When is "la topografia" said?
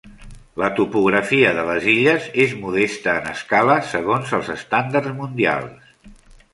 0.61-1.51